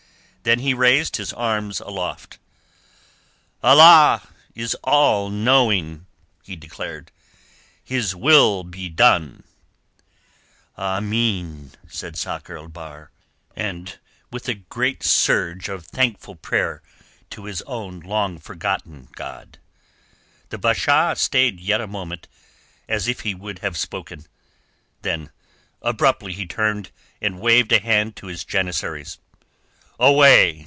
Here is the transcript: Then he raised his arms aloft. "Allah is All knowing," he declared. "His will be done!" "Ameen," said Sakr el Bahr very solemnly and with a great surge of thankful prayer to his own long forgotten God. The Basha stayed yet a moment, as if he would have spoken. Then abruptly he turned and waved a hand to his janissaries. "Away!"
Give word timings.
Then 0.43 0.57
he 0.57 0.73
raised 0.73 1.17
his 1.17 1.31
arms 1.33 1.81
aloft. 1.81 2.39
"Allah 3.61 4.27
is 4.55 4.73
All 4.83 5.29
knowing," 5.29 6.07
he 6.43 6.55
declared. 6.55 7.11
"His 7.83 8.15
will 8.15 8.63
be 8.63 8.89
done!" 8.89 9.43
"Ameen," 10.79 11.73
said 11.87 12.15
Sakr 12.17 12.57
el 12.57 12.69
Bahr 12.69 13.11
very 13.13 13.13
solemnly 13.63 13.69
and 13.69 13.99
with 14.31 14.47
a 14.49 14.55
great 14.55 15.03
surge 15.03 15.69
of 15.69 15.85
thankful 15.85 16.33
prayer 16.35 16.81
to 17.29 17.45
his 17.45 17.61
own 17.67 17.99
long 17.99 18.39
forgotten 18.39 19.09
God. 19.11 19.59
The 20.49 20.57
Basha 20.57 21.13
stayed 21.17 21.59
yet 21.59 21.79
a 21.81 21.85
moment, 21.85 22.27
as 22.89 23.07
if 23.07 23.19
he 23.19 23.35
would 23.35 23.59
have 23.59 23.77
spoken. 23.77 24.25
Then 25.03 25.29
abruptly 25.83 26.33
he 26.33 26.47
turned 26.47 26.89
and 27.21 27.39
waved 27.39 27.71
a 27.71 27.79
hand 27.79 28.15
to 28.15 28.25
his 28.25 28.43
janissaries. 28.43 29.19
"Away!" 30.03 30.57